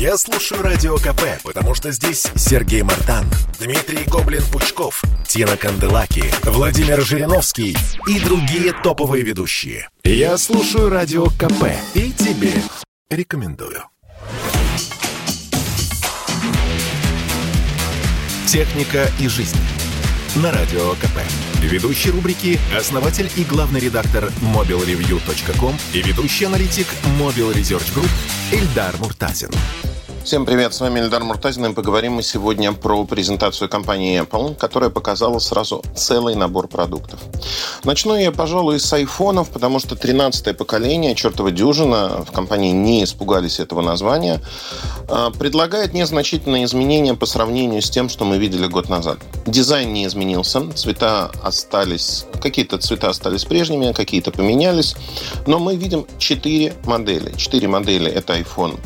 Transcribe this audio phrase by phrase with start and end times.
[0.00, 3.26] Я слушаю Радио КП, потому что здесь Сергей Мартан,
[3.58, 7.76] Дмитрий Гоблин-Пучков, Тина Канделаки, Владимир Жириновский
[8.08, 9.90] и другие топовые ведущие.
[10.02, 12.54] Я слушаю Радио КП и тебе
[13.10, 13.84] рекомендую.
[18.46, 19.58] Техника и жизнь.
[20.36, 21.18] На Радио КП.
[21.60, 26.86] Ведущий рубрики– основатель и главный редактор mobilreview.com и ведущий аналитик
[27.18, 28.08] Mobile Research Group
[28.50, 29.50] Эльдар Муртазин.
[30.22, 34.90] Всем привет, с вами Эльдар Муртазин, и поговорим мы сегодня про презентацию компании Apple, которая
[34.90, 37.18] показала сразу целый набор продуктов.
[37.84, 43.60] Начну я, пожалуй, с айфонов, потому что 13-е поколение, чертова дюжина, в компании не испугались
[43.60, 44.42] этого названия,
[45.08, 49.18] а, предлагает незначительные изменения по сравнению с тем, что мы видели год назад.
[49.46, 54.96] Дизайн не изменился, цвета остались, какие-то цвета остались прежними, какие-то поменялись,
[55.46, 57.32] но мы видим 4 модели.
[57.38, 58.78] 4 модели– это iPhone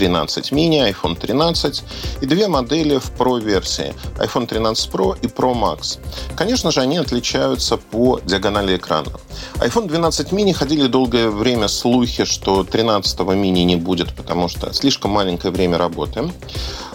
[0.00, 1.82] 13 mini, iPhone 13
[2.22, 5.98] и две модели в Pro-версии iPhone 13 Pro и Pro Max.
[6.36, 9.10] Конечно же, они отличаются по диагонали экрана.
[9.56, 15.10] iPhone 12 mini ходили долгое время слухи, что 13 mini не будет, потому что слишком
[15.10, 16.32] маленькое время работы.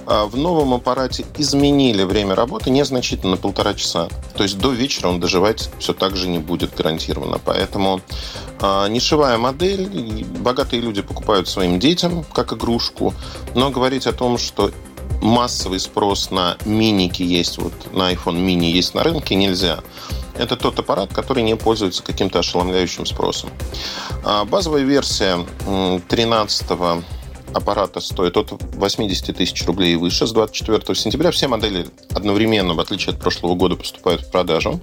[0.07, 4.07] А в новом аппарате изменили время работы незначительно на полтора часа.
[4.35, 7.39] То есть до вечера он доживать все так же не будет гарантированно.
[7.43, 8.01] Поэтому
[8.59, 13.13] а, нишевая модель, богатые люди покупают своим детям как игрушку,
[13.55, 14.71] но говорить о том, что
[15.21, 19.79] массовый спрос на миники есть, вот на iPhone mini есть на рынке, нельзя.
[20.37, 23.49] Это тот аппарат, который не пользуется каким-то ошеломляющим спросом.
[24.23, 25.45] А базовая версия
[26.09, 26.67] 13
[27.55, 30.27] аппарата стоит от 80 тысяч рублей и выше.
[30.27, 34.81] С 24 сентября все модели одновременно, в отличие от прошлого года, поступают в продажу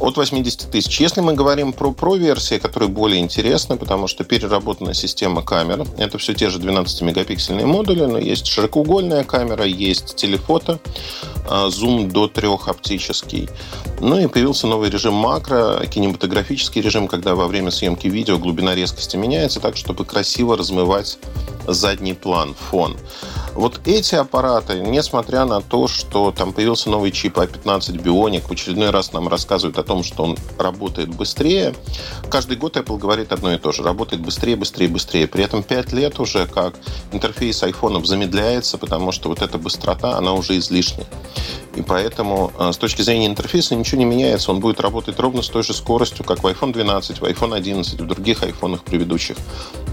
[0.00, 1.00] от 80 тысяч.
[1.00, 6.32] Если мы говорим про Pro-версии, которые более интересны, потому что переработана система камер, это все
[6.32, 10.80] те же 12-мегапиксельные модули, но есть широкоугольная камера, есть телефото,
[11.48, 13.48] а, зум до трех оптический.
[14.00, 19.16] Ну и появился новый режим макро, кинематографический режим, когда во время съемки видео глубина резкости
[19.16, 21.18] меняется так, чтобы красиво размывать
[21.72, 22.96] задний план, фон.
[23.54, 28.90] Вот эти аппараты, несмотря на то, что там появился новый чип A15 Bionic, в очередной
[28.90, 31.74] раз нам рассказывают о том, что он работает быстрее,
[32.30, 33.82] каждый год Apple говорит одно и то же.
[33.82, 35.26] Работает быстрее, быстрее, быстрее.
[35.26, 36.74] При этом 5 лет уже как
[37.12, 41.06] интерфейс айфонов замедляется, потому что вот эта быстрота, она уже излишняя.
[41.76, 44.50] И поэтому э, с точки зрения интерфейса ничего не меняется.
[44.50, 48.00] Он будет работать ровно с той же скоростью, как в iPhone 12, в iPhone 11,
[48.00, 49.36] в других айфонах предыдущих.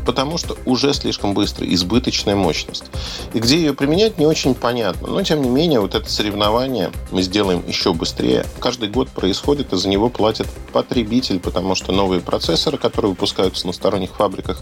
[0.07, 2.85] Потому что уже слишком быстро, избыточная мощность.
[3.33, 5.09] И где ее применять, не очень понятно.
[5.09, 8.45] Но, тем не менее, вот это соревнование мы сделаем еще быстрее.
[8.59, 13.73] Каждый год происходит, и за него платит потребитель, потому что новые процессоры, которые выпускаются на
[13.73, 14.61] сторонних фабриках,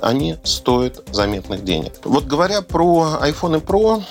[0.00, 1.92] они стоят заметных денег.
[2.02, 4.02] Вот говоря про iPhone Pro,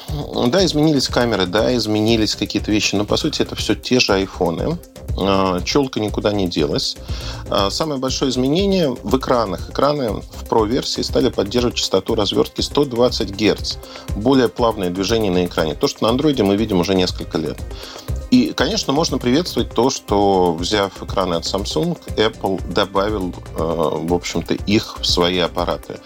[0.49, 4.77] да, изменились камеры, да, изменились какие-то вещи, но по сути это все те же айфоны.
[5.17, 6.97] А, Челка никуда не делась.
[7.49, 9.69] А, самое большое изменение в экранах.
[9.69, 13.77] Экраны в Pro-версии стали поддерживать частоту развертки 120 Гц.
[14.15, 15.75] Более плавное движение на экране.
[15.75, 17.57] То, что на Android мы видим уже несколько лет.
[18.31, 24.53] И, конечно, можно приветствовать то, что, взяв экраны от Samsung, Apple добавил, э, в общем-то,
[24.53, 25.99] их в свои аппараты.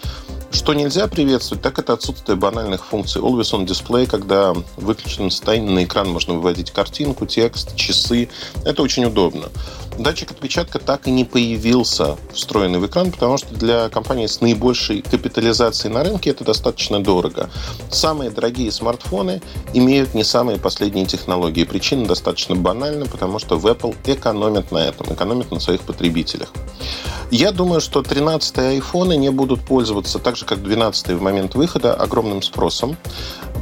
[0.56, 3.20] Что нельзя приветствовать, так это отсутствие банальных функций.
[3.20, 8.30] Always on display, когда в выключенном состоянии на экран можно выводить картинку, текст, часы.
[8.64, 9.50] Это очень удобно.
[9.98, 15.02] Датчик отпечатка так и не появился встроенный в экран, потому что для компании с наибольшей
[15.02, 17.50] капитализацией на рынке это достаточно дорого.
[17.90, 19.42] Самые дорогие смартфоны
[19.74, 21.64] имеют не самые последние технологии.
[21.64, 26.50] Причина достаточно банальна, потому что в Apple экономят на этом, экономят на своих потребителях.
[27.30, 31.94] Я думаю, что 13-е айфоны не будут пользоваться так же, как 12-е в момент выхода,
[31.94, 32.96] огромным спросом.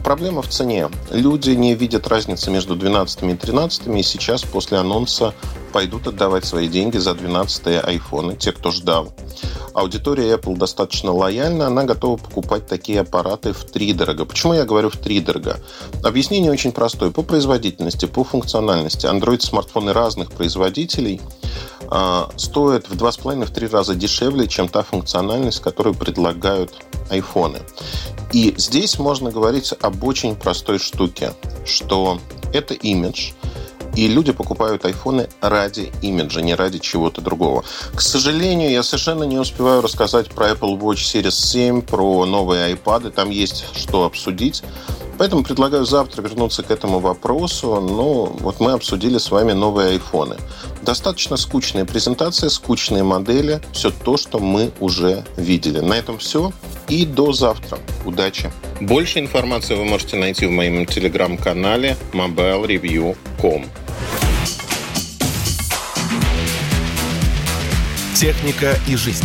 [0.05, 0.91] Проблема в цене.
[1.11, 5.35] Люди не видят разницы между 12 и 13, и сейчас после анонса
[5.73, 9.13] пойдут отдавать свои деньги за 12-е айфоны, те, кто ждал.
[9.75, 14.25] Аудитория Apple достаточно лояльна, она готова покупать такие аппараты в три дорого.
[14.25, 15.59] Почему я говорю в три дорого?
[16.05, 17.11] Объяснение очень простое.
[17.11, 19.07] По производительности, по функциональности.
[19.07, 21.21] Android-смартфоны разных производителей
[21.91, 26.73] э, стоят в 2,5-3 раза дешевле, чем та функциональность, которую предлагают
[27.11, 27.61] айфоны.
[28.33, 31.33] И здесь можно говорить об очень простой штуке,
[31.65, 32.19] что
[32.53, 33.33] это имидж–
[33.97, 37.65] и люди покупают айфоны ради имиджа, не ради чего-то другого.
[37.95, 43.11] К сожалению, я совершенно не успеваю рассказать про Apple Watch Series 7, про новые iPad.
[43.11, 44.63] Там есть что обсудить.
[45.19, 47.81] Поэтому предлагаю завтра вернуться к этому вопросу.
[47.81, 50.37] Ну, вот мы обсудили с вами новые айфоны.
[50.83, 55.81] Достаточно скучная презентация, скучные модели, все то, что мы уже видели.
[55.81, 56.53] На этом все.
[56.89, 57.79] И до завтра.
[58.05, 58.53] Удачи!
[58.81, 63.65] Больше информации вы можете найти в моем телеграм-канале mobilereview.com.
[68.15, 69.25] Техника и жизнь.